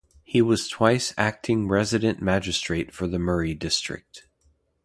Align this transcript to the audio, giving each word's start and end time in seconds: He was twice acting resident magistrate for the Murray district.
He 0.23 0.41
was 0.41 0.67
twice 0.67 1.13
acting 1.15 1.67
resident 1.67 2.23
magistrate 2.23 2.91
for 2.91 3.05
the 3.05 3.19
Murray 3.19 3.53
district. 3.53 4.25